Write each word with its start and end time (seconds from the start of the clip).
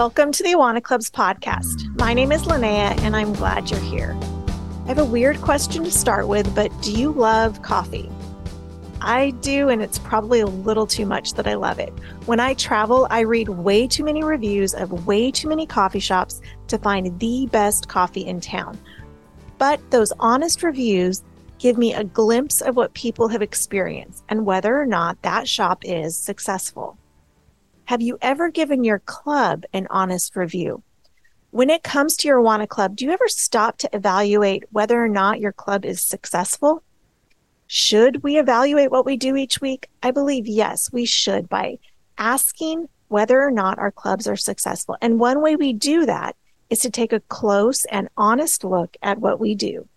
Welcome 0.00 0.32
to 0.32 0.42
the 0.42 0.54
Awana 0.54 0.82
Club's 0.82 1.10
podcast. 1.10 1.94
My 1.98 2.14
name 2.14 2.32
is 2.32 2.44
Linnea, 2.44 2.98
and 3.02 3.14
I'm 3.14 3.34
glad 3.34 3.70
you're 3.70 3.78
here. 3.80 4.16
I 4.84 4.88
have 4.88 4.98
a 4.98 5.04
weird 5.04 5.38
question 5.42 5.84
to 5.84 5.90
start 5.90 6.26
with, 6.26 6.54
but 6.54 6.72
do 6.80 6.90
you 6.90 7.12
love 7.12 7.60
coffee? 7.60 8.10
I 9.02 9.32
do, 9.42 9.68
and 9.68 9.82
it's 9.82 9.98
probably 9.98 10.40
a 10.40 10.46
little 10.46 10.86
too 10.86 11.04
much 11.04 11.34
that 11.34 11.46
I 11.46 11.52
love 11.52 11.78
it. 11.78 11.90
When 12.24 12.40
I 12.40 12.54
travel, 12.54 13.08
I 13.10 13.20
read 13.20 13.50
way 13.50 13.86
too 13.86 14.02
many 14.02 14.24
reviews 14.24 14.72
of 14.72 15.06
way 15.06 15.30
too 15.30 15.50
many 15.50 15.66
coffee 15.66 16.00
shops 16.00 16.40
to 16.68 16.78
find 16.78 17.20
the 17.20 17.46
best 17.52 17.88
coffee 17.88 18.26
in 18.26 18.40
town. 18.40 18.78
But 19.58 19.82
those 19.90 20.14
honest 20.18 20.62
reviews 20.62 21.22
give 21.58 21.76
me 21.76 21.92
a 21.92 22.04
glimpse 22.04 22.62
of 22.62 22.74
what 22.74 22.94
people 22.94 23.28
have 23.28 23.42
experienced 23.42 24.24
and 24.30 24.46
whether 24.46 24.80
or 24.80 24.86
not 24.86 25.20
that 25.20 25.46
shop 25.46 25.84
is 25.84 26.16
successful. 26.16 26.96
Have 27.90 28.02
you 28.02 28.18
ever 28.22 28.50
given 28.50 28.84
your 28.84 29.00
club 29.00 29.64
an 29.72 29.88
honest 29.90 30.36
review? 30.36 30.84
When 31.50 31.70
it 31.70 31.82
comes 31.82 32.16
to 32.18 32.28
your 32.28 32.40
Awana 32.40 32.68
Club, 32.68 32.94
do 32.94 33.04
you 33.04 33.10
ever 33.10 33.26
stop 33.26 33.78
to 33.78 33.90
evaluate 33.92 34.62
whether 34.70 35.02
or 35.02 35.08
not 35.08 35.40
your 35.40 35.50
club 35.50 35.84
is 35.84 36.00
successful? 36.00 36.84
Should 37.66 38.22
we 38.22 38.38
evaluate 38.38 38.92
what 38.92 39.04
we 39.04 39.16
do 39.16 39.34
each 39.34 39.60
week? 39.60 39.88
I 40.04 40.12
believe 40.12 40.46
yes, 40.46 40.92
we 40.92 41.04
should 41.04 41.48
by 41.48 41.80
asking 42.16 42.88
whether 43.08 43.42
or 43.42 43.50
not 43.50 43.80
our 43.80 43.90
clubs 43.90 44.28
are 44.28 44.36
successful. 44.36 44.96
And 45.02 45.18
one 45.18 45.42
way 45.42 45.56
we 45.56 45.72
do 45.72 46.06
that 46.06 46.36
is 46.68 46.78
to 46.82 46.90
take 46.90 47.12
a 47.12 47.18
close 47.18 47.84
and 47.86 48.08
honest 48.16 48.62
look 48.62 48.96
at 49.02 49.18
what 49.18 49.40
we 49.40 49.56
do. 49.56 49.88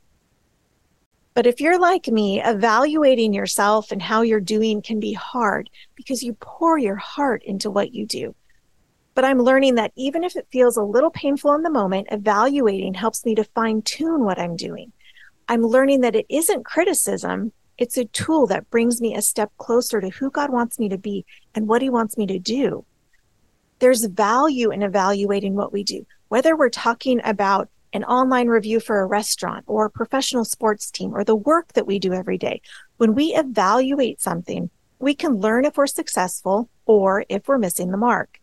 But 1.33 1.47
if 1.47 1.59
you're 1.59 1.79
like 1.79 2.07
me, 2.07 2.41
evaluating 2.43 3.33
yourself 3.33 3.91
and 3.91 4.01
how 4.01 4.21
you're 4.21 4.39
doing 4.39 4.81
can 4.81 4.99
be 4.99 5.13
hard 5.13 5.69
because 5.95 6.21
you 6.21 6.33
pour 6.33 6.77
your 6.77 6.95
heart 6.95 7.43
into 7.43 7.71
what 7.71 7.93
you 7.93 8.05
do. 8.05 8.35
But 9.15 9.25
I'm 9.25 9.39
learning 9.39 9.75
that 9.75 9.93
even 9.95 10.23
if 10.23 10.35
it 10.35 10.47
feels 10.51 10.77
a 10.77 10.83
little 10.83 11.09
painful 11.09 11.53
in 11.53 11.63
the 11.63 11.69
moment, 11.69 12.07
evaluating 12.11 12.93
helps 12.93 13.25
me 13.25 13.35
to 13.35 13.43
fine 13.43 13.81
tune 13.81 14.23
what 14.23 14.39
I'm 14.39 14.55
doing. 14.55 14.91
I'm 15.47 15.63
learning 15.63 16.01
that 16.01 16.15
it 16.15 16.25
isn't 16.29 16.65
criticism, 16.65 17.51
it's 17.77 17.97
a 17.97 18.05
tool 18.05 18.47
that 18.47 18.69
brings 18.69 19.01
me 19.01 19.15
a 19.15 19.21
step 19.21 19.51
closer 19.57 19.99
to 19.99 20.09
who 20.09 20.29
God 20.29 20.51
wants 20.51 20.79
me 20.79 20.89
to 20.89 20.97
be 20.97 21.25
and 21.55 21.67
what 21.67 21.81
He 21.81 21.89
wants 21.89 22.17
me 22.17 22.27
to 22.27 22.39
do. 22.39 22.85
There's 23.79 24.05
value 24.05 24.71
in 24.71 24.83
evaluating 24.83 25.55
what 25.55 25.73
we 25.73 25.83
do, 25.83 26.05
whether 26.27 26.55
we're 26.55 26.69
talking 26.69 27.19
about 27.23 27.69
an 27.93 28.03
online 28.03 28.47
review 28.47 28.79
for 28.79 28.99
a 28.99 29.05
restaurant 29.05 29.63
or 29.67 29.85
a 29.85 29.89
professional 29.89 30.43
sports 30.43 30.91
team 30.91 31.15
or 31.15 31.23
the 31.23 31.35
work 31.35 31.73
that 31.73 31.87
we 31.87 31.99
do 31.99 32.13
every 32.13 32.37
day. 32.37 32.61
When 32.97 33.13
we 33.13 33.35
evaluate 33.35 34.19
something, 34.19 34.69
we 34.99 35.13
can 35.13 35.37
learn 35.37 35.65
if 35.65 35.77
we're 35.77 35.87
successful 35.87 36.69
or 36.85 37.25
if 37.29 37.47
we're 37.47 37.57
missing 37.57 37.91
the 37.91 37.97
mark. 37.97 38.39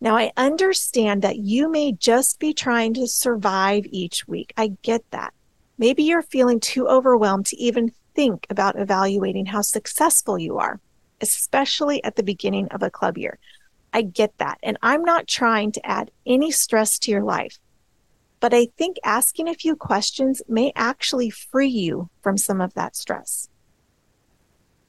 Now, 0.00 0.16
I 0.16 0.32
understand 0.36 1.22
that 1.22 1.36
you 1.36 1.70
may 1.70 1.92
just 1.92 2.40
be 2.40 2.52
trying 2.52 2.94
to 2.94 3.06
survive 3.06 3.84
each 3.90 4.26
week. 4.26 4.52
I 4.56 4.72
get 4.82 5.08
that. 5.12 5.32
Maybe 5.78 6.02
you're 6.02 6.22
feeling 6.22 6.58
too 6.58 6.88
overwhelmed 6.88 7.46
to 7.46 7.56
even 7.56 7.92
think 8.14 8.46
about 8.50 8.78
evaluating 8.78 9.46
how 9.46 9.60
successful 9.60 10.38
you 10.38 10.58
are, 10.58 10.80
especially 11.20 12.02
at 12.04 12.16
the 12.16 12.22
beginning 12.22 12.68
of 12.68 12.82
a 12.82 12.90
club 12.90 13.16
year. 13.16 13.38
I 13.92 14.02
get 14.02 14.36
that. 14.38 14.58
And 14.62 14.78
I'm 14.82 15.04
not 15.04 15.28
trying 15.28 15.72
to 15.72 15.86
add 15.86 16.10
any 16.26 16.50
stress 16.50 16.98
to 17.00 17.10
your 17.10 17.22
life. 17.22 17.58
But 18.42 18.52
I 18.52 18.66
think 18.76 18.96
asking 19.04 19.48
a 19.48 19.54
few 19.54 19.76
questions 19.76 20.42
may 20.48 20.72
actually 20.74 21.30
free 21.30 21.68
you 21.68 22.10
from 22.22 22.36
some 22.36 22.60
of 22.60 22.74
that 22.74 22.96
stress. 22.96 23.48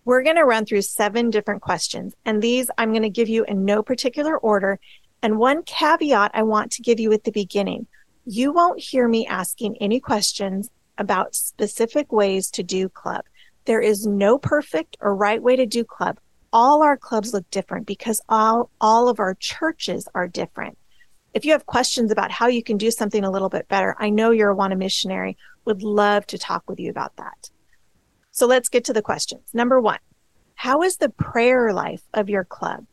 We're 0.06 0.24
going 0.24 0.38
to 0.38 0.44
run 0.44 0.66
through 0.66 0.82
seven 0.82 1.30
different 1.30 1.62
questions, 1.62 2.16
and 2.26 2.42
these 2.42 2.72
I'm 2.80 2.90
going 2.90 3.04
to 3.04 3.12
give 3.12 3.30
you 3.30 3.44
in 3.46 3.64
no 3.64 3.84
particular 3.84 4.36
order. 4.36 4.80
And 5.22 5.38
one 5.38 5.62
caveat 5.62 6.32
I 6.34 6.42
want 6.42 6.72
to 6.72 6.82
give 6.82 7.00
you 7.00 7.14
at 7.14 7.26
the 7.26 7.32
beginning 7.32 7.86
you 8.26 8.52
won't 8.52 8.80
hear 8.80 9.08
me 9.08 9.28
asking 9.28 9.78
any 9.78 10.00
questions 10.00 10.72
about 10.98 11.36
specific 11.36 12.12
ways 12.12 12.50
to 12.52 12.64
do 12.64 12.90
club. 12.90 13.24
There 13.66 13.82
is 13.82 14.08
no 14.08 14.40
perfect 14.40 14.98
or 15.00 15.16
right 15.16 15.44
way 15.44 15.58
to 15.58 15.68
do 15.68 15.84
club. 15.84 16.18
All 16.52 16.82
our 16.82 16.98
clubs 16.98 17.34
look 17.34 17.48
different 17.52 17.86
because 17.86 18.20
all, 18.30 18.72
all 18.82 19.10
of 19.10 19.20
our 19.20 19.36
churches 19.36 20.08
are 20.16 20.28
different. 20.28 20.78
If 21.34 21.46
you 21.46 21.52
have 21.54 21.66
questions 21.66 22.12
about 22.12 22.32
how 22.32 22.48
you 22.48 22.62
can 22.62 22.78
do 22.78 22.92
something 22.92 23.24
a 23.24 23.32
little 23.32 23.50
bit 23.50 23.68
better, 23.68 23.96
I 23.98 24.10
know 24.10 24.32
you're 24.32 24.52
a 24.52 24.76
missionary, 24.76 25.36
would 25.66 25.82
love 25.82 26.28
to 26.28 26.38
talk 26.38 26.70
with 26.70 26.80
you 26.80 26.92
about 26.92 27.16
that. 27.16 27.50
So 28.32 28.46
let's 28.46 28.70
get 28.70 28.86
to 28.86 28.94
the 28.94 29.02
questions. 29.02 29.50
Number 29.54 29.80
one, 29.80 30.00
how 30.56 30.84
is 30.84 30.98
the 30.98 31.10
prayer 31.10 31.74
life 31.74 32.04
of 32.14 32.30
your 32.30 32.44
club? 32.44 32.86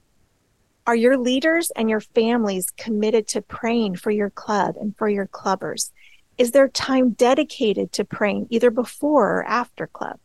Are 0.86 0.96
your 0.96 1.18
leaders 1.18 1.70
and 1.76 1.90
your 1.90 2.00
families 2.00 2.70
committed 2.76 3.28
to 3.28 3.42
praying 3.42 3.96
for 3.96 4.10
your 4.10 4.30
club 4.30 4.76
and 4.80 4.96
for 4.96 5.08
your 5.08 5.26
clubbers? 5.26 5.90
Is 6.38 6.52
there 6.52 6.68
time 6.68 7.10
dedicated 7.10 7.92
to 7.92 8.04
praying 8.04 8.46
either 8.48 8.70
before 8.70 9.38
or 9.38 9.44
after 9.44 9.86
club? 9.86 10.18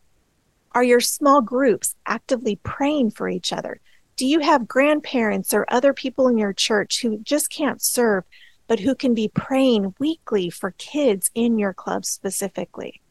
Are 0.72 0.82
your 0.82 1.00
small 1.00 1.42
groups 1.42 1.94
actively 2.06 2.56
praying 2.56 3.10
for 3.10 3.28
each 3.28 3.52
other? 3.52 3.80
Do 4.16 4.26
you 4.26 4.40
have 4.40 4.66
grandparents 4.66 5.52
or 5.52 5.66
other 5.68 5.92
people 5.92 6.26
in 6.26 6.38
your 6.38 6.54
church 6.54 7.02
who 7.02 7.18
just 7.18 7.50
can't 7.50 7.82
serve, 7.82 8.24
but 8.66 8.80
who 8.80 8.94
can 8.94 9.12
be 9.12 9.28
praying 9.28 9.94
weekly 9.98 10.48
for 10.48 10.70
kids 10.78 11.30
in 11.34 11.58
your 11.58 11.74
club 11.74 12.06
specifically? 12.06 13.02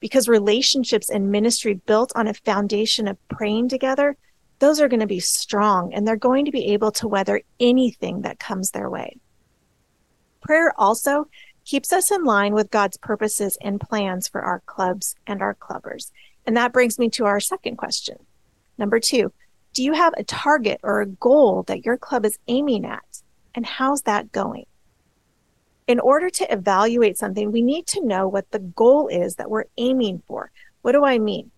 Because 0.00 0.28
relationships 0.28 1.08
and 1.08 1.30
ministry 1.30 1.74
built 1.74 2.12
on 2.14 2.28
a 2.28 2.34
foundation 2.34 3.08
of 3.08 3.16
praying 3.28 3.70
together, 3.70 4.18
those 4.58 4.80
are 4.80 4.88
going 4.88 5.00
to 5.00 5.06
be 5.06 5.20
strong 5.20 5.94
and 5.94 6.06
they're 6.06 6.16
going 6.16 6.44
to 6.44 6.52
be 6.52 6.72
able 6.72 6.92
to 6.92 7.08
weather 7.08 7.40
anything 7.58 8.20
that 8.22 8.38
comes 8.38 8.70
their 8.70 8.90
way. 8.90 9.16
Prayer 10.42 10.74
also 10.78 11.26
keeps 11.64 11.92
us 11.92 12.10
in 12.10 12.24
line 12.24 12.52
with 12.52 12.70
God's 12.70 12.98
purposes 12.98 13.56
and 13.62 13.80
plans 13.80 14.28
for 14.28 14.42
our 14.42 14.60
clubs 14.66 15.14
and 15.26 15.40
our 15.40 15.54
clubbers. 15.54 16.10
And 16.46 16.56
that 16.56 16.72
brings 16.72 16.98
me 16.98 17.08
to 17.10 17.24
our 17.24 17.40
second 17.40 17.76
question. 17.76 18.18
Number 18.76 19.00
two, 19.00 19.32
do 19.72 19.82
you 19.82 19.92
have 19.92 20.14
a 20.16 20.24
target 20.24 20.80
or 20.82 21.00
a 21.00 21.06
goal 21.06 21.62
that 21.64 21.84
your 21.84 21.96
club 21.96 22.26
is 22.26 22.38
aiming 22.48 22.84
at? 22.84 23.22
And 23.54 23.64
how's 23.64 24.02
that 24.02 24.32
going? 24.32 24.66
In 25.86 25.98
order 25.98 26.30
to 26.30 26.52
evaluate 26.52 27.18
something, 27.18 27.50
we 27.50 27.62
need 27.62 27.86
to 27.88 28.04
know 28.04 28.28
what 28.28 28.50
the 28.50 28.58
goal 28.58 29.08
is 29.08 29.36
that 29.36 29.50
we're 29.50 29.64
aiming 29.78 30.22
for. 30.26 30.50
What 30.82 30.92
do 30.92 31.04
I 31.04 31.18
mean? 31.18 31.50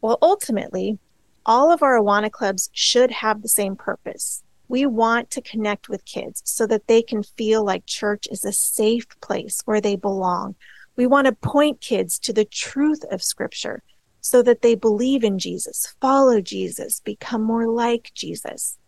Well, 0.00 0.18
ultimately, 0.22 0.98
all 1.44 1.72
of 1.72 1.82
our 1.82 1.98
Awana 1.98 2.30
clubs 2.30 2.70
should 2.72 3.10
have 3.10 3.42
the 3.42 3.48
same 3.48 3.76
purpose. 3.76 4.42
We 4.68 4.86
want 4.86 5.30
to 5.32 5.42
connect 5.42 5.88
with 5.88 6.04
kids 6.04 6.42
so 6.44 6.66
that 6.68 6.86
they 6.86 7.02
can 7.02 7.22
feel 7.22 7.64
like 7.64 7.84
church 7.86 8.26
is 8.30 8.44
a 8.44 8.52
safe 8.52 9.06
place 9.20 9.60
where 9.64 9.80
they 9.80 9.96
belong. 9.96 10.54
We 10.96 11.06
want 11.06 11.26
to 11.26 11.32
point 11.32 11.80
kids 11.80 12.18
to 12.20 12.32
the 12.32 12.44
truth 12.44 13.04
of 13.10 13.22
scripture 13.22 13.82
so 14.22 14.40
that 14.40 14.62
they 14.62 14.76
believe 14.76 15.24
in 15.24 15.38
Jesus, 15.38 15.94
follow 16.00 16.40
Jesus, 16.40 17.00
become 17.00 17.42
more 17.42 17.66
like 17.66 18.12
Jesus. 18.14 18.78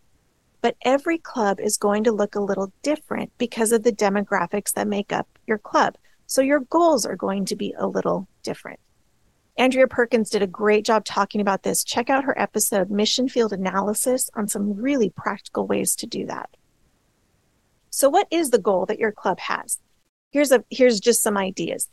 But 0.61 0.77
every 0.81 1.17
club 1.17 1.59
is 1.59 1.77
going 1.77 2.05
to 2.05 2.13
look 2.13 2.35
a 2.35 2.41
little 2.41 2.71
different 2.81 3.33
because 3.37 3.73
of 3.73 3.83
the 3.83 3.91
demographics 3.91 4.73
that 4.73 4.87
make 4.87 5.11
up 5.11 5.27
your 5.45 5.57
club. 5.57 5.95
So 6.25 6.41
your 6.41 6.61
goals 6.61 7.05
are 7.05 7.17
going 7.17 7.45
to 7.45 7.55
be 7.55 7.75
a 7.77 7.85
little 7.85 8.29
different. 8.43 8.79
Andrea 9.57 9.87
Perkins 9.87 10.29
did 10.29 10.41
a 10.41 10.47
great 10.47 10.85
job 10.85 11.03
talking 11.03 11.41
about 11.41 11.63
this. 11.63 11.83
Check 11.83 12.09
out 12.09 12.23
her 12.23 12.39
episode, 12.39 12.89
Mission 12.89 13.27
Field 13.27 13.51
Analysis, 13.51 14.29
on 14.35 14.47
some 14.47 14.73
really 14.73 15.09
practical 15.09 15.67
ways 15.67 15.97
to 15.97 16.07
do 16.07 16.25
that. 16.27 16.49
So, 17.89 18.09
what 18.09 18.27
is 18.31 18.49
the 18.49 18.57
goal 18.57 18.85
that 18.87 18.99
your 18.99 19.11
club 19.11 19.39
has? 19.39 19.79
Here's 20.31 20.51
a 20.51 20.63
here's 20.69 20.99
just 20.99 21.21
some 21.21 21.37
ideas. 21.37 21.89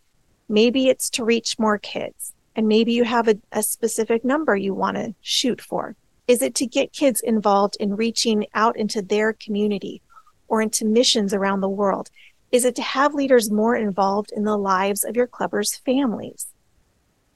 Maybe 0.49 0.89
it's 0.89 1.11
to 1.11 1.25
reach 1.25 1.59
more 1.59 1.79
kids 1.79 2.33
and 2.55 2.69
maybe 2.69 2.93
you 2.93 3.05
have 3.05 3.29
a, 3.29 3.37
a 3.53 3.63
specific 3.63 4.25
number 4.25 4.57
you 4.57 4.75
want 4.75 4.97
to 4.97 5.15
shoot 5.21 5.61
for. 5.61 5.97
Is 6.29 6.43
it 6.43 6.55
to 6.57 6.67
get 6.67 6.93
kids 6.93 7.21
involved 7.21 7.77
in 7.81 7.97
reaching 7.97 8.47
out 8.55 8.77
into 8.77 9.03
their 9.03 9.33
community 9.33 10.03
or 10.49 10.63
into 10.63 10.85
missions 10.85 11.35
around 11.35 11.61
the 11.61 11.69
world? 11.69 12.11
Is 12.53 12.65
it 12.65 12.77
to 12.77 12.83
have 12.83 13.15
leaders 13.15 13.51
more 13.51 13.75
involved 13.75 14.31
in 14.37 14.45
the 14.45 14.59
lives 14.59 15.05
of 15.05 15.17
your 15.17 15.27
clubbers' 15.27 15.81
families? 15.81 16.49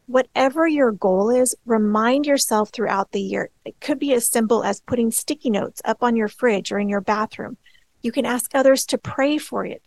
Whatever 0.07 0.69
your 0.69 0.93
goal 0.93 1.31
is, 1.31 1.57
remind 1.65 2.27
yourself 2.27 2.71
throughout 2.71 3.11
the 3.11 3.21
year. 3.21 3.51
It 3.65 3.81
could 3.81 3.99
be 3.99 4.13
as 4.13 4.29
simple 4.29 4.63
as 4.63 4.81
putting 4.83 5.11
sticky 5.11 5.51
notes 5.51 5.83
up 5.85 6.03
on 6.03 6.15
your 6.15 6.29
fridge 6.29 6.71
or 6.71 6.79
in 6.79 6.89
your 6.89 7.01
bathroom. 7.01 7.57
You 8.03 8.13
can 8.13 8.27
ask 8.27 8.55
others 8.55 8.85
to 8.87 8.99
pray 8.99 9.39
for 9.39 9.65
it. 9.65 9.83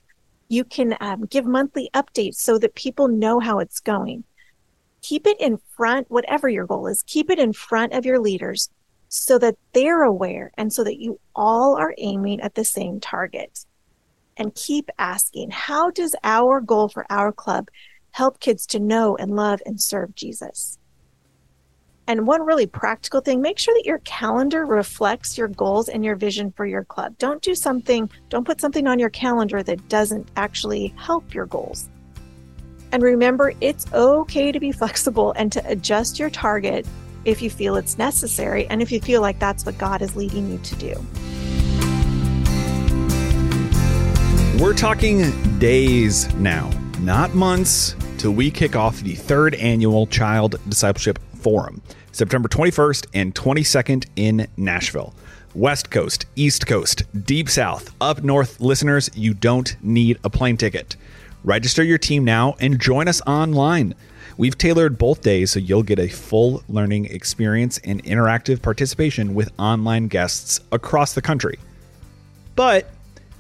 You 0.50 0.64
can 0.64 0.98
um, 1.00 1.26
give 1.26 1.46
monthly 1.46 1.90
updates 1.94 2.36
so 2.36 2.58
that 2.58 2.76
people 2.76 3.08
know 3.08 3.40
how 3.40 3.60
it's 3.60 3.80
going 3.80 4.24
keep 5.02 5.28
it 5.28 5.40
in 5.40 5.60
front, 5.76 6.10
whatever 6.10 6.50
your 6.50 6.66
goal 6.66 6.88
is, 6.88 7.04
keep 7.04 7.30
it 7.30 7.40
in 7.40 7.54
front 7.54 7.94
of 7.94 8.06
your 8.06 8.20
leaders 8.20 8.70
so 9.08 9.38
that 9.40 9.58
they're 9.74 10.04
aware 10.04 10.52
and 10.58 10.72
so 10.72 10.84
that 10.84 11.00
you 11.00 11.20
all 11.36 11.76
are 11.78 11.96
aiming 11.98 12.42
at 12.42 12.56
the 12.56 12.66
same 12.66 13.00
target. 13.00 13.66
And 14.38 14.56
keep 14.56 14.90
asking, 14.98 15.52
how 15.52 15.92
does 15.92 16.16
our 16.24 16.62
goal 16.62 16.88
for 16.88 17.06
our 17.10 17.32
club 17.32 17.70
help 18.12 18.40
kids 18.40 18.66
to 18.68 18.80
know 18.80 19.18
and 19.18 19.36
love 19.36 19.62
and 19.66 19.82
serve 19.82 20.16
Jesus? 20.16 20.78
And 22.08 22.26
one 22.26 22.44
really 22.44 22.66
practical 22.66 23.22
thing, 23.22 23.42
make 23.42 23.60
sure 23.60 23.76
that 23.76 23.86
your 23.86 24.00
calendar 24.00 24.66
reflects 24.66 25.38
your 25.38 25.48
goals 25.48 25.90
and 25.90 26.04
your 26.04 26.16
vision 26.16 26.52
for 26.52 26.66
your 26.66 26.84
club. 26.84 27.18
Don't 27.20 27.42
do 27.42 27.54
something, 27.54 28.10
don't 28.30 28.46
put 28.46 28.62
something 28.62 28.88
on 28.88 28.98
your 28.98 29.12
calendar 29.12 29.62
that 29.62 29.90
doesn't 29.90 30.28
actually 30.36 30.94
help 30.98 31.34
your 31.34 31.46
goals. 31.46 31.90
And 32.92 33.04
remember, 33.04 33.54
it's 33.62 33.86
okay 33.94 34.52
to 34.52 34.60
be 34.60 34.72
flexible 34.72 35.34
and 35.34 35.52
to 35.52 35.62
adjust 35.70 36.18
your 36.18 36.30
target 36.30 36.88
if 37.26 37.42
you 37.42 37.50
feel 37.50 37.76
it's 37.76 37.98
necessary 37.98 38.66
and 38.68 38.82
if 38.82 38.92
you 38.92 39.00
feel 39.00 39.22
like 39.22 39.40
that's 39.40 39.66
what 39.66 39.78
God 39.78 40.02
is 40.02 40.16
leading 40.16 40.50
you 40.52 40.58
to 40.58 40.76
do. 40.76 40.96
We're 44.60 44.74
talking 44.74 45.32
days 45.60 46.34
now, 46.36 46.70
not 47.00 47.34
months, 47.34 47.96
till 48.18 48.32
we 48.32 48.52
kick 48.52 48.76
off 48.76 49.00
the 49.02 49.16
third 49.16 49.56
annual 49.56 50.08
Child 50.08 50.60
Discipleship 50.68 51.20
Forum, 51.36 51.82
September 52.12 52.50
21st 52.50 53.08
and 53.14 53.34
22nd 53.36 54.08
in 54.16 54.48
Nashville. 54.58 55.14
West 55.56 55.90
Coast, 55.90 56.26
East 56.36 56.68
Coast, 56.68 57.04
Deep 57.26 57.50
South, 57.50 57.94
Up 58.02 58.24
North 58.24 58.60
listeners, 58.60 59.10
you 59.16 59.34
don't 59.34 59.76
need 59.82 60.20
a 60.24 60.30
plane 60.30 60.58
ticket. 60.58 60.96
Register 61.44 61.84
your 61.84 61.98
team 61.98 62.26
now 62.26 62.56
and 62.60 62.80
join 62.80 63.08
us 63.08 63.22
online. 63.22 63.96
We've 64.38 64.58
tailored 64.58 64.98
both 64.98 65.22
days 65.22 65.52
so 65.52 65.60
you'll 65.60 65.84
get 65.84 66.00
a 66.00 66.08
full 66.08 66.64
learning 66.68 67.06
experience 67.06 67.78
and 67.84 68.04
interactive 68.04 68.62
participation 68.62 69.36
with 69.36 69.52
online 69.60 70.08
guests 70.08 70.60
across 70.72 71.14
the 71.14 71.22
country. 71.22 71.60
But 72.56 72.90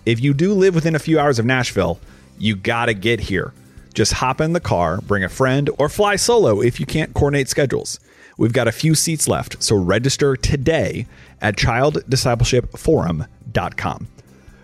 if 0.05 0.21
you 0.21 0.33
do 0.33 0.53
live 0.53 0.75
within 0.75 0.95
a 0.95 0.99
few 0.99 1.19
hours 1.19 1.39
of 1.39 1.45
Nashville, 1.45 1.99
you 2.37 2.55
gotta 2.55 2.93
get 2.93 3.19
here. 3.19 3.53
Just 3.93 4.13
hop 4.13 4.39
in 4.39 4.53
the 4.53 4.59
car, 4.59 5.01
bring 5.01 5.23
a 5.23 5.29
friend, 5.29 5.69
or 5.77 5.89
fly 5.89 6.15
solo 6.15 6.61
if 6.61 6.79
you 6.79 6.85
can't 6.85 7.13
coordinate 7.13 7.49
schedules. 7.49 7.99
We've 8.37 8.53
got 8.53 8.69
a 8.69 8.71
few 8.71 8.95
seats 8.95 9.27
left, 9.27 9.61
so 9.61 9.75
register 9.75 10.37
today 10.37 11.05
at 11.41 11.57
childdiscipleshipforum.com. 11.57 14.07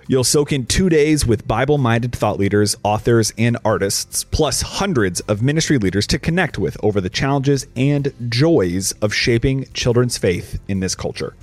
You'll 0.08 0.24
soak 0.24 0.54
in 0.54 0.68
two 0.68 0.88
days 0.88 1.26
with 1.26 1.48
Bible 1.48 1.80
minded 1.80 2.16
thought 2.16 2.38
leaders, 2.38 2.76
authors, 2.84 3.34
and 3.40 3.58
artists, 3.66 4.24
plus 4.24 4.62
hundreds 4.62 5.20
of 5.22 5.42
ministry 5.42 5.80
leaders 5.80 6.06
to 6.08 6.20
connect 6.20 6.60
with 6.60 6.78
over 6.84 7.02
the 7.02 7.10
challenges 7.10 7.66
and 7.76 8.14
joys 8.30 8.92
of 9.02 9.16
shaping 9.16 9.66
children's 9.74 10.20
faith 10.20 10.60
in 10.68 10.80
this 10.80 10.94
culture. 10.94 11.34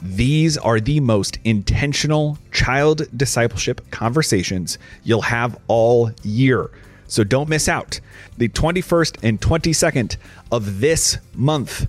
These 0.00 0.56
are 0.58 0.78
the 0.78 1.00
most 1.00 1.40
intentional 1.42 2.38
child 2.52 3.02
discipleship 3.16 3.80
conversations 3.90 4.78
you'll 5.02 5.22
have 5.22 5.58
all 5.66 6.12
year. 6.22 6.70
So 7.08 7.24
don't 7.24 7.48
miss 7.48 7.68
out. 7.68 7.98
The 8.36 8.48
21st 8.48 9.24
and 9.24 9.40
22nd 9.40 10.18
of 10.52 10.78
this 10.78 11.18
month. 11.34 11.88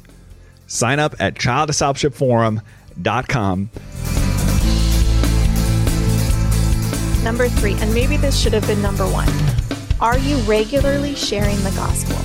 Sign 0.65 0.97
up 0.97 1.13
at 1.19 1.35
childdiscipleshipforum.com 1.35 3.69
Number 7.24 7.50
three, 7.50 7.74
and 7.74 7.94
maybe 7.94 8.16
this 8.16 8.39
should 8.39 8.54
have 8.54 8.66
been 8.66 8.81
number 8.81 9.06
one 9.06 9.27
Are 10.00 10.18
you 10.18 10.38
regularly 10.39 11.16
sharing 11.16 11.57
the 11.63 11.71
gospel? 11.71 12.16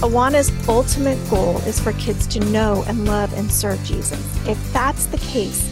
Awana's 0.00 0.50
ultimate 0.68 1.18
goal 1.28 1.58
is 1.58 1.78
for 1.78 1.92
kids 1.94 2.26
to 2.28 2.40
know 2.50 2.84
and 2.86 3.04
love 3.04 3.32
and 3.34 3.50
serve 3.50 3.82
Jesus. 3.84 4.20
If 4.46 4.72
that's 4.72 5.06
the 5.06 5.18
case, 5.18 5.68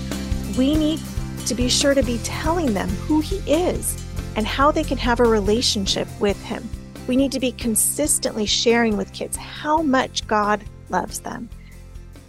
we 0.58 0.74
need 0.74 1.00
to 1.46 1.54
be 1.54 1.68
sure 1.68 1.94
to 1.94 2.02
be 2.02 2.18
telling 2.24 2.74
them 2.74 2.88
who 2.88 3.20
he 3.20 3.36
is 3.50 4.04
and 4.34 4.46
how 4.46 4.70
they 4.70 4.84
can 4.84 4.98
have 4.98 5.20
a 5.20 5.24
relationship 5.24 6.08
with 6.20 6.40
him. 6.42 6.68
We 7.06 7.16
need 7.16 7.32
to 7.32 7.40
be 7.40 7.52
consistently 7.52 8.46
sharing 8.46 8.96
with 8.96 9.12
kids 9.12 9.36
how 9.36 9.80
much 9.80 10.26
God 10.26 10.62
loves 10.90 11.20
them. 11.20 11.48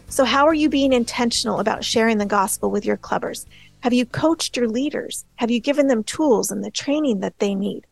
So, 0.08 0.24
how 0.24 0.46
are 0.46 0.54
you 0.54 0.70
being 0.70 0.94
intentional 0.94 1.60
about 1.60 1.84
sharing 1.84 2.18
the 2.18 2.26
gospel 2.26 2.72
with 2.72 2.86
your 2.86 2.98
clubbers? 2.98 3.46
Have 3.82 3.94
you 3.94 4.06
coached 4.06 4.58
your 4.58 4.68
leaders? 4.68 5.26
Have 5.36 5.52
you 5.52 5.60
given 5.60 5.88
them 5.88 6.04
tools 6.04 6.52
and 6.52 6.64
the 6.64 6.72
training 6.72 7.20
that 7.20 7.40
they 7.40 7.56
need? 7.56 7.86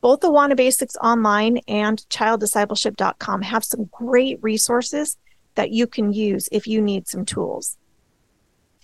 Both 0.00 0.20
the 0.20 0.30
Awana 0.30 0.56
Basics 0.56 0.96
Online 1.02 1.58
and 1.66 1.98
childdiscipleship.com 2.08 3.42
have 3.42 3.64
some 3.64 3.86
great 3.86 4.38
resources 4.42 5.16
that 5.56 5.72
you 5.72 5.88
can 5.88 6.12
use 6.12 6.48
if 6.52 6.68
you 6.68 6.80
need 6.80 7.08
some 7.08 7.24
tools. 7.24 7.76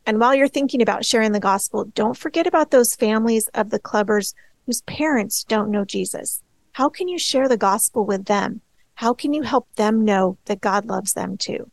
And 0.07 0.19
while 0.19 0.35
you're 0.35 0.49
thinking 0.49 0.83
about 0.83 1.05
sharing 1.05 1.33
the 1.33 1.41
gospel, 1.41 1.85
don't 1.95 2.17
forget 2.17 2.47
about 2.47 2.73
those 2.73 2.97
families 2.97 3.49
of 3.55 3.71
the 3.71 3.79
clubbers 3.79 4.35
whose 4.67 4.83
parents 4.83 5.45
don't 5.45 5.71
know 5.71 5.85
Jesus. 5.85 6.43
How 6.73 6.89
can 6.89 7.07
you 7.07 7.19
share 7.19 7.49
the 7.49 7.57
gospel 7.57 8.05
with 8.05 8.25
them? 8.25 8.61
How 8.97 9.15
can 9.15 9.33
you 9.33 9.43
help 9.43 9.69
them 9.77 10.05
know 10.05 10.37
that 10.47 10.61
God 10.61 10.87
loves 10.87 11.13
them 11.13 11.37
too? 11.37 11.71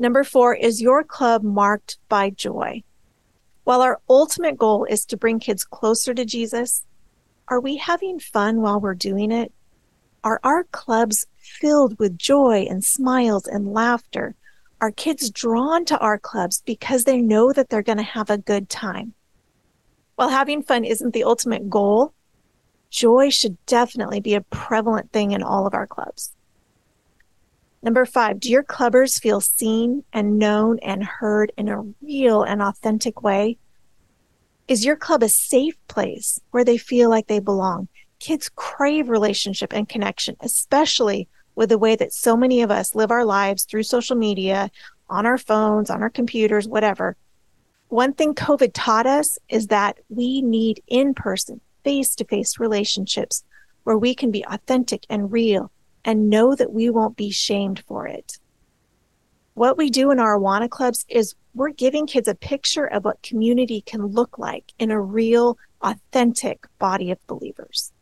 Number 0.00 0.22
four, 0.22 0.54
is 0.54 0.80
your 0.80 1.02
club 1.02 1.42
marked 1.42 1.98
by 2.08 2.30
joy? 2.30 2.84
While 3.64 3.82
our 3.82 4.00
ultimate 4.08 4.56
goal 4.56 4.84
is 4.84 5.04
to 5.06 5.16
bring 5.16 5.40
kids 5.40 5.64
closer 5.64 6.14
to 6.14 6.24
Jesus, 6.24 6.84
are 7.48 7.58
we 7.60 7.78
having 7.78 8.20
fun 8.20 8.60
while 8.60 8.80
we're 8.80 8.94
doing 8.94 9.32
it? 9.32 9.52
Are 10.22 10.38
our 10.44 10.62
clubs 10.70 11.26
filled 11.36 11.98
with 11.98 12.16
joy 12.16 12.64
and 12.70 12.84
smiles 12.84 13.48
and 13.48 13.72
laughter? 13.72 14.36
Are 14.80 14.92
kids 14.92 15.30
drawn 15.30 15.84
to 15.86 15.98
our 15.98 16.16
clubs 16.16 16.62
because 16.64 17.02
they 17.02 17.20
know 17.20 17.52
that 17.52 17.68
they're 17.68 17.82
going 17.82 17.98
to 17.98 18.04
have 18.04 18.30
a 18.30 18.38
good 18.38 18.68
time? 18.68 19.14
While 20.14 20.28
having 20.28 20.62
fun 20.62 20.84
isn't 20.84 21.12
the 21.12 21.24
ultimate 21.24 21.68
goal, 21.68 22.14
joy 22.88 23.30
should 23.30 23.56
definitely 23.66 24.20
be 24.20 24.34
a 24.34 24.42
prevalent 24.42 25.10
thing 25.10 25.32
in 25.32 25.42
all 25.42 25.66
of 25.66 25.74
our 25.74 25.88
clubs. 25.88 26.32
Number 27.82 28.04
five, 28.04 28.40
do 28.40 28.50
your 28.50 28.64
clubbers 28.64 29.20
feel 29.20 29.40
seen 29.40 30.02
and 30.12 30.38
known 30.38 30.78
and 30.80 31.04
heard 31.04 31.52
in 31.56 31.68
a 31.68 31.82
real 32.02 32.42
and 32.42 32.60
authentic 32.60 33.22
way? 33.22 33.56
Is 34.66 34.84
your 34.84 34.96
club 34.96 35.22
a 35.22 35.28
safe 35.28 35.76
place 35.86 36.40
where 36.50 36.64
they 36.64 36.76
feel 36.76 37.08
like 37.08 37.28
they 37.28 37.38
belong? 37.38 37.88
Kids 38.18 38.50
crave 38.54 39.08
relationship 39.08 39.72
and 39.72 39.88
connection, 39.88 40.36
especially 40.40 41.28
with 41.54 41.68
the 41.68 41.78
way 41.78 41.94
that 41.94 42.12
so 42.12 42.36
many 42.36 42.62
of 42.62 42.70
us 42.70 42.94
live 42.94 43.10
our 43.10 43.24
lives 43.24 43.64
through 43.64 43.84
social 43.84 44.16
media, 44.16 44.70
on 45.08 45.24
our 45.24 45.38
phones, 45.38 45.88
on 45.88 46.02
our 46.02 46.10
computers, 46.10 46.68
whatever. 46.68 47.16
One 47.88 48.12
thing 48.12 48.34
COVID 48.34 48.72
taught 48.74 49.06
us 49.06 49.38
is 49.48 49.68
that 49.68 49.98
we 50.08 50.42
need 50.42 50.82
in 50.88 51.14
person, 51.14 51.60
face 51.84 52.14
to 52.16 52.24
face 52.24 52.58
relationships 52.58 53.44
where 53.84 53.96
we 53.96 54.14
can 54.14 54.30
be 54.30 54.44
authentic 54.46 55.06
and 55.08 55.32
real 55.32 55.70
and 56.08 56.30
know 56.30 56.54
that 56.54 56.72
we 56.72 56.88
won't 56.88 57.18
be 57.18 57.30
shamed 57.30 57.84
for 57.86 58.06
it. 58.06 58.38
What 59.52 59.76
we 59.76 59.90
do 59.90 60.10
in 60.10 60.18
our 60.18 60.38
Awana 60.38 60.70
clubs 60.70 61.04
is 61.06 61.34
we're 61.52 61.68
giving 61.68 62.06
kids 62.06 62.26
a 62.26 62.34
picture 62.34 62.86
of 62.86 63.04
what 63.04 63.22
community 63.22 63.82
can 63.82 64.06
look 64.06 64.38
like 64.38 64.72
in 64.78 64.90
a 64.90 64.98
real, 64.98 65.58
authentic 65.82 66.64
body 66.78 67.10
of 67.10 67.18
believers. 67.26 67.92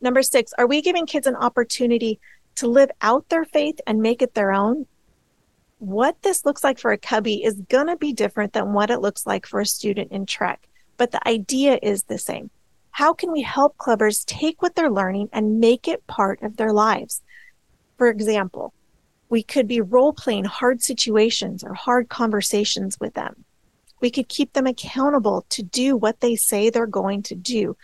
Number 0.00 0.22
six, 0.22 0.54
are 0.56 0.66
we 0.66 0.80
giving 0.80 1.04
kids 1.04 1.26
an 1.26 1.36
opportunity 1.36 2.20
to 2.54 2.68
live 2.68 2.90
out 3.02 3.28
their 3.28 3.44
faith 3.44 3.78
and 3.86 4.00
make 4.00 4.22
it 4.22 4.32
their 4.32 4.50
own? 4.50 4.86
What 5.78 6.22
this 6.22 6.46
looks 6.46 6.64
like 6.64 6.78
for 6.78 6.90
a 6.90 6.96
cubby 6.96 7.44
is 7.44 7.60
going 7.68 7.88
to 7.88 7.96
be 7.96 8.14
different 8.14 8.54
than 8.54 8.72
what 8.72 8.88
it 8.88 9.02
looks 9.02 9.26
like 9.26 9.44
for 9.44 9.60
a 9.60 9.66
student 9.66 10.10
in 10.10 10.24
Trek, 10.24 10.66
but 10.96 11.10
the 11.10 11.28
idea 11.28 11.78
is 11.82 12.04
the 12.04 12.16
same. 12.16 12.48
How 12.96 13.12
can 13.12 13.30
we 13.30 13.42
help 13.42 13.76
clubbers 13.76 14.24
take 14.24 14.62
what 14.62 14.74
they're 14.74 14.90
learning 14.90 15.28
and 15.30 15.60
make 15.60 15.86
it 15.86 16.06
part 16.06 16.40
of 16.40 16.56
their 16.56 16.72
lives? 16.72 17.20
For 17.98 18.08
example, 18.08 18.72
we 19.28 19.42
could 19.42 19.68
be 19.68 19.82
role 19.82 20.14
playing 20.14 20.46
hard 20.46 20.82
situations 20.82 21.62
or 21.62 21.74
hard 21.74 22.08
conversations 22.08 22.96
with 22.98 23.12
them. 23.12 23.44
We 24.00 24.10
could 24.10 24.30
keep 24.30 24.54
them 24.54 24.66
accountable 24.66 25.44
to 25.50 25.62
do 25.62 25.94
what 25.94 26.20
they 26.20 26.36
say 26.36 26.70
they're 26.70 26.86
going 26.86 27.22
to 27.24 27.34
do. 27.34 27.76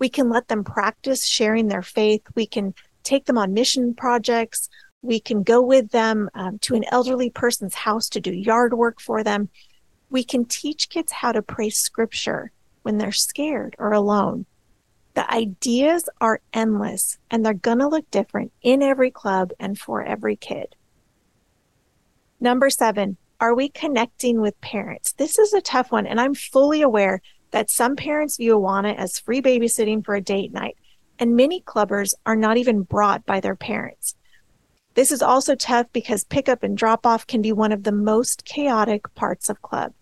We 0.00 0.08
can 0.08 0.28
let 0.28 0.48
them 0.48 0.64
practice 0.64 1.24
sharing 1.24 1.68
their 1.68 1.82
faith. 1.82 2.22
We 2.34 2.48
can 2.48 2.74
take 3.04 3.26
them 3.26 3.38
on 3.38 3.54
mission 3.54 3.94
projects. 3.94 4.68
We 5.02 5.20
can 5.20 5.44
go 5.44 5.62
with 5.62 5.92
them 5.92 6.30
um, 6.34 6.58
to 6.62 6.74
an 6.74 6.82
elderly 6.90 7.30
person's 7.30 7.76
house 7.76 8.08
to 8.08 8.20
do 8.20 8.32
yard 8.32 8.74
work 8.74 9.00
for 9.00 9.22
them. 9.22 9.50
We 10.10 10.24
can 10.24 10.46
teach 10.46 10.88
kids 10.88 11.12
how 11.12 11.30
to 11.30 11.42
pray 11.42 11.70
scripture 11.70 12.50
when 12.82 12.98
they're 12.98 13.12
scared 13.12 13.76
or 13.78 13.92
alone. 13.92 14.46
The 15.14 15.30
ideas 15.32 16.08
are 16.20 16.40
endless 16.52 17.18
and 17.30 17.44
they're 17.44 17.54
going 17.54 17.78
to 17.78 17.88
look 17.88 18.10
different 18.10 18.52
in 18.62 18.82
every 18.82 19.10
club 19.10 19.50
and 19.58 19.78
for 19.78 20.02
every 20.02 20.36
kid. 20.36 20.76
Number 22.40 22.70
seven, 22.70 23.16
are 23.40 23.54
we 23.54 23.68
connecting 23.68 24.40
with 24.40 24.60
parents? 24.60 25.12
This 25.12 25.38
is 25.38 25.52
a 25.52 25.60
tough 25.60 25.90
one, 25.90 26.06
and 26.06 26.20
I'm 26.20 26.34
fully 26.34 26.82
aware 26.82 27.20
that 27.50 27.70
some 27.70 27.96
parents 27.96 28.36
view 28.36 28.56
Awana 28.56 28.96
as 28.96 29.18
free 29.18 29.40
babysitting 29.40 30.04
for 30.04 30.14
a 30.14 30.20
date 30.20 30.52
night, 30.52 30.76
and 31.18 31.36
many 31.36 31.60
clubbers 31.60 32.14
are 32.26 32.36
not 32.36 32.56
even 32.56 32.82
brought 32.82 33.24
by 33.26 33.40
their 33.40 33.56
parents. 33.56 34.14
This 34.94 35.12
is 35.12 35.22
also 35.22 35.54
tough 35.54 35.86
because 35.92 36.24
pickup 36.24 36.62
and 36.62 36.76
drop 36.76 37.06
off 37.06 37.26
can 37.26 37.40
be 37.40 37.52
one 37.52 37.72
of 37.72 37.84
the 37.84 37.92
most 37.92 38.44
chaotic 38.44 39.12
parts 39.14 39.48
of 39.48 39.62
club. 39.62 39.92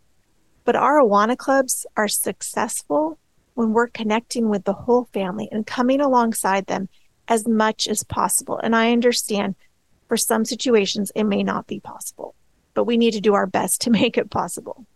But 0.66 0.76
our 0.76 1.00
Awana 1.00 1.38
clubs 1.38 1.87
are 1.96 2.08
successful 2.08 3.18
when 3.54 3.73
we're 3.73 3.87
connecting 3.87 4.50
with 4.50 4.64
the 4.64 4.75
whole 4.75 5.08
family 5.14 5.49
and 5.50 5.66
coming 5.66 6.00
alongside 6.00 6.66
them 6.66 6.88
as 7.28 7.49
much 7.49 7.88
as 7.88 8.02
possible. 8.02 8.58
And 8.58 8.76
I 8.76 8.92
understand 8.92 9.54
For 10.08 10.16
some 10.16 10.44
situations, 10.44 11.11
it 11.16 11.25
may 11.25 11.42
not 11.42 11.66
be 11.66 11.80
possible, 11.80 12.37
but 12.75 12.85
we 12.85 12.96
need 12.96 13.12
to 13.12 13.20
do 13.20 13.35
our 13.35 13.46
best 13.46 13.80
to 13.82 13.90
make 14.00 14.18
it 14.18 14.30
possible. 14.30 14.87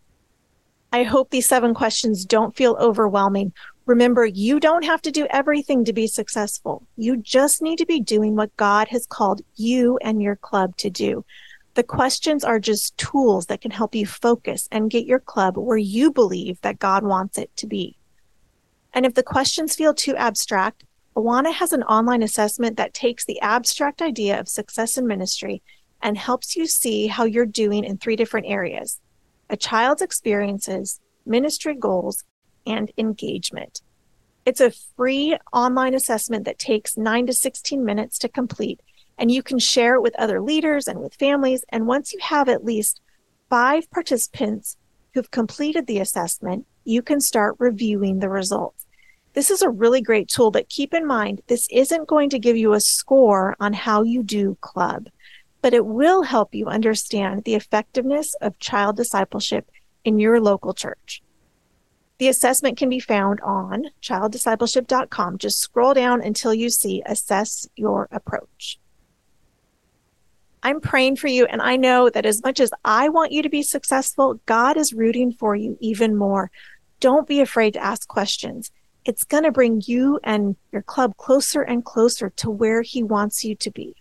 I 0.92 1.04
hope 1.04 1.30
these 1.30 1.48
seven 1.48 1.72
questions 1.74 2.24
don't 2.24 2.56
feel 2.56 2.76
overwhelming. 2.80 3.52
Remember, 3.86 4.24
you 4.26 4.60
don't 4.60 4.84
have 4.84 5.02
to 5.02 5.10
do 5.10 5.26
everything 5.30 5.84
to 5.84 5.92
be 5.92 6.06
successful. 6.06 6.86
You 6.96 7.16
just 7.16 7.62
need 7.62 7.78
to 7.78 7.86
be 7.86 8.00
doing 8.00 8.36
what 8.36 8.56
God 8.56 8.88
has 8.88 9.06
called 9.06 9.42
you 9.56 9.98
and 10.02 10.22
your 10.22 10.36
club 10.36 10.76
to 10.78 10.90
do. 10.90 11.24
The 11.74 11.82
questions 11.82 12.44
are 12.44 12.58
just 12.58 12.96
tools 12.96 13.46
that 13.46 13.60
can 13.60 13.70
help 13.70 13.94
you 13.94 14.06
focus 14.06 14.68
and 14.72 14.90
get 14.90 15.06
your 15.06 15.20
club 15.20 15.56
where 15.56 15.76
you 15.78 16.12
believe 16.12 16.60
that 16.62 16.78
God 16.78 17.04
wants 17.04 17.38
it 17.38 17.54
to 17.56 17.66
be. 17.66 17.96
And 18.92 19.06
if 19.06 19.14
the 19.14 19.22
questions 19.22 19.76
feel 19.76 19.94
too 19.94 20.16
abstract, 20.16 20.84
Awana 21.16 21.52
has 21.52 21.72
an 21.72 21.82
online 21.84 22.22
assessment 22.22 22.76
that 22.76 22.94
takes 22.94 23.24
the 23.24 23.40
abstract 23.40 24.02
idea 24.02 24.38
of 24.38 24.48
success 24.48 24.96
in 24.96 25.06
ministry 25.06 25.62
and 26.02 26.16
helps 26.16 26.56
you 26.56 26.66
see 26.66 27.06
how 27.06 27.24
you're 27.24 27.46
doing 27.46 27.84
in 27.84 27.98
three 27.98 28.16
different 28.16 28.46
areas 28.46 29.00
a 29.48 29.56
child's 29.56 30.00
experiences, 30.00 31.00
ministry 31.26 31.74
goals, 31.74 32.22
and 32.66 32.92
engagement. 32.96 33.82
It's 34.46 34.60
a 34.60 34.72
free 34.96 35.36
online 35.52 35.94
assessment 35.94 36.44
that 36.44 36.58
takes 36.58 36.96
9 36.96 37.26
to 37.26 37.32
16 37.32 37.84
minutes 37.84 38.18
to 38.20 38.28
complete, 38.28 38.80
and 39.20 39.30
you 39.30 39.42
can 39.42 39.58
share 39.58 39.94
it 39.94 40.02
with 40.02 40.18
other 40.18 40.40
leaders 40.40 40.88
and 40.88 40.98
with 40.98 41.14
families. 41.14 41.62
And 41.68 41.86
once 41.86 42.12
you 42.12 42.18
have 42.22 42.48
at 42.48 42.64
least 42.64 43.02
five 43.50 43.88
participants 43.90 44.78
who've 45.12 45.30
completed 45.30 45.86
the 45.86 45.98
assessment, 45.98 46.66
you 46.84 47.02
can 47.02 47.20
start 47.20 47.54
reviewing 47.58 48.18
the 48.18 48.30
results. 48.30 48.86
This 49.34 49.50
is 49.50 49.60
a 49.60 49.70
really 49.70 50.00
great 50.00 50.28
tool, 50.28 50.50
but 50.50 50.70
keep 50.70 50.94
in 50.94 51.06
mind, 51.06 51.42
this 51.46 51.68
isn't 51.70 52.08
going 52.08 52.30
to 52.30 52.38
give 52.38 52.56
you 52.56 52.72
a 52.72 52.80
score 52.80 53.54
on 53.60 53.74
how 53.74 54.02
you 54.02 54.22
do 54.22 54.56
club, 54.62 55.08
but 55.60 55.74
it 55.74 55.84
will 55.84 56.22
help 56.22 56.54
you 56.54 56.66
understand 56.66 57.44
the 57.44 57.54
effectiveness 57.54 58.34
of 58.40 58.58
child 58.58 58.96
discipleship 58.96 59.70
in 60.02 60.18
your 60.18 60.40
local 60.40 60.72
church. 60.72 61.22
The 62.18 62.28
assessment 62.28 62.76
can 62.76 62.88
be 62.88 63.00
found 63.00 63.40
on 63.42 63.84
childdiscipleship.com. 64.02 65.38
Just 65.38 65.58
scroll 65.58 65.94
down 65.94 66.22
until 66.22 66.52
you 66.52 66.70
see 66.70 67.02
assess 67.06 67.68
your 67.76 68.08
approach. 68.10 68.79
I'm 70.62 70.80
praying 70.80 71.16
for 71.16 71.28
you, 71.28 71.46
and 71.46 71.62
I 71.62 71.76
know 71.76 72.10
that 72.10 72.26
as 72.26 72.42
much 72.42 72.60
as 72.60 72.70
I 72.84 73.08
want 73.08 73.32
you 73.32 73.42
to 73.42 73.48
be 73.48 73.62
successful, 73.62 74.40
God 74.46 74.76
is 74.76 74.92
rooting 74.92 75.32
for 75.32 75.56
you 75.56 75.78
even 75.80 76.16
more. 76.16 76.50
Don't 77.00 77.26
be 77.26 77.40
afraid 77.40 77.74
to 77.74 77.82
ask 77.82 78.06
questions 78.06 78.70
it's 79.04 79.24
going 79.24 79.44
to 79.44 79.50
bring 79.50 79.82
you 79.86 80.20
and 80.22 80.56
your 80.72 80.82
club 80.82 81.16
closer 81.16 81.62
and 81.62 81.84
closer 81.84 82.30
to 82.36 82.50
where 82.50 82.82
he 82.82 83.02
wants 83.02 83.44
you 83.44 83.54
to 83.56 83.70
be. 83.70 83.94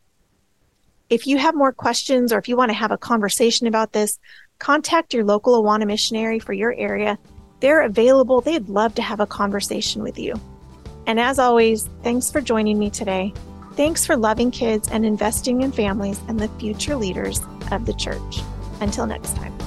If 1.10 1.26
you 1.26 1.38
have 1.38 1.56
more 1.56 1.72
questions 1.72 2.32
or 2.32 2.38
if 2.38 2.48
you 2.48 2.56
want 2.56 2.70
to 2.70 2.78
have 2.78 2.92
a 2.92 2.98
conversation 2.98 3.66
about 3.66 3.94
this, 3.94 4.20
contact 4.60 5.14
your 5.14 5.24
local 5.24 5.64
Awana 5.64 5.88
missionary 5.88 6.40
for 6.40 6.54
your 6.54 6.74
area. 6.74 7.18
They're 7.62 7.82
available. 7.82 8.42
They'd 8.42 8.70
love 8.70 8.94
to 8.96 9.02
have 9.02 9.20
a 9.20 9.26
conversation 9.26 10.04
with 10.04 10.20
you. 10.20 10.36
And 11.08 11.20
as 11.20 11.40
always, 11.40 11.90
thanks 12.04 12.30
for 12.30 12.42
joining 12.42 12.78
me 12.78 12.90
today. 12.90 13.34
Thanks 13.74 14.06
for 14.06 14.18
loving 14.18 14.52
kids 14.52 14.90
and 14.90 15.06
investing 15.06 15.62
in 15.62 15.72
families 15.72 16.20
and 16.28 16.40
the 16.40 16.48
future 16.60 16.96
leaders 16.96 17.42
of 17.72 17.86
the 17.86 17.94
church. 17.94 18.42
Until 18.82 19.06
next 19.06 19.36
time. 19.36 19.58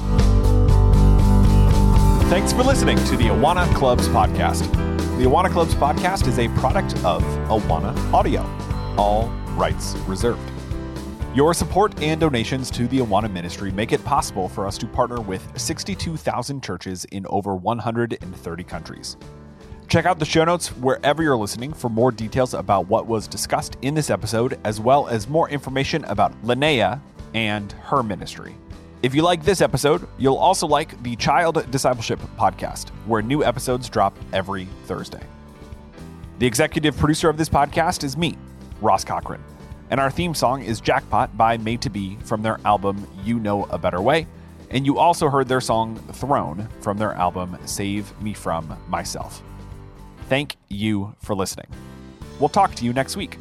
Thanks 2.28 2.52
for 2.52 2.62
listening 2.62 2.96
to 2.96 3.16
the 3.16 3.24
Awana 3.24 3.72
Clubs 3.74 4.08
podcast. 4.08 4.70
The 5.18 5.24
Awana 5.24 5.50
Clubs 5.50 5.74
podcast 5.74 6.26
is 6.26 6.38
a 6.38 6.48
product 6.58 6.96
of 7.04 7.22
Awana 7.48 7.94
Audio, 8.12 8.42
all 8.96 9.28
rights 9.54 9.94
reserved. 10.06 10.40
Your 11.34 11.54
support 11.54 11.98
and 12.02 12.20
donations 12.20 12.70
to 12.72 12.86
the 12.88 12.98
Awana 12.98 13.30
ministry 13.30 13.70
make 13.70 13.92
it 13.92 14.04
possible 14.04 14.48
for 14.48 14.66
us 14.66 14.76
to 14.78 14.86
partner 14.86 15.20
with 15.20 15.46
62,000 15.58 16.62
churches 16.62 17.04
in 17.06 17.26
over 17.28 17.54
130 17.54 18.64
countries. 18.64 19.16
Check 19.92 20.06
out 20.06 20.18
the 20.18 20.24
show 20.24 20.42
notes 20.42 20.68
wherever 20.68 21.22
you're 21.22 21.36
listening 21.36 21.74
for 21.74 21.90
more 21.90 22.10
details 22.10 22.54
about 22.54 22.88
what 22.88 23.06
was 23.06 23.28
discussed 23.28 23.76
in 23.82 23.92
this 23.92 24.08
episode, 24.08 24.58
as 24.64 24.80
well 24.80 25.06
as 25.06 25.28
more 25.28 25.50
information 25.50 26.02
about 26.06 26.32
Linnea 26.44 26.98
and 27.34 27.72
her 27.72 28.02
ministry. 28.02 28.56
If 29.02 29.14
you 29.14 29.20
like 29.20 29.44
this 29.44 29.60
episode, 29.60 30.08
you'll 30.16 30.38
also 30.38 30.66
like 30.66 31.02
the 31.02 31.14
Child 31.16 31.70
Discipleship 31.70 32.18
podcast, 32.38 32.88
where 33.04 33.20
new 33.20 33.44
episodes 33.44 33.90
drop 33.90 34.16
every 34.32 34.64
Thursday. 34.86 35.22
The 36.38 36.46
executive 36.46 36.96
producer 36.96 37.28
of 37.28 37.36
this 37.36 37.50
podcast 37.50 38.02
is 38.02 38.16
me, 38.16 38.38
Ross 38.80 39.04
Cochran, 39.04 39.44
and 39.90 40.00
our 40.00 40.10
theme 40.10 40.34
song 40.34 40.62
is 40.62 40.80
Jackpot 40.80 41.36
by 41.36 41.58
Made 41.58 41.82
to 41.82 41.90
Be 41.90 42.16
from 42.24 42.40
their 42.40 42.58
album 42.64 43.06
You 43.24 43.38
Know 43.38 43.64
a 43.64 43.76
Better 43.76 44.00
Way. 44.00 44.26
And 44.70 44.86
you 44.86 44.96
also 44.96 45.28
heard 45.28 45.48
their 45.48 45.60
song 45.60 45.96
Throne 46.12 46.66
from 46.80 46.96
their 46.96 47.12
album 47.12 47.58
Save 47.66 48.18
Me 48.22 48.32
From 48.32 48.74
Myself. 48.88 49.42
Thank 50.32 50.56
you 50.70 51.14
for 51.20 51.34
listening. 51.34 51.66
We'll 52.40 52.48
talk 52.48 52.74
to 52.76 52.86
you 52.86 52.94
next 52.94 53.18
week. 53.18 53.36